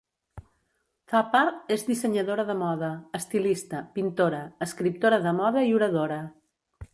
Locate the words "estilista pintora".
3.19-4.41